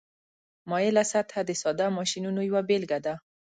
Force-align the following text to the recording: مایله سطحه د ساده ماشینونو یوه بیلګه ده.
مایله 0.69 1.03
سطحه 1.13 1.41
د 1.45 1.51
ساده 1.61 1.85
ماشینونو 1.97 2.39
یوه 2.49 2.61
بیلګه 2.69 2.99
ده. 3.05 3.13